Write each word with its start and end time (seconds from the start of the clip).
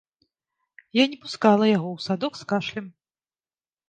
Я 0.99 1.03
не 1.11 1.17
пускала 1.25 1.65
яго 1.77 1.89
ў 1.93 1.99
садок 2.05 2.33
з 2.39 2.43
кашлем. 2.53 2.85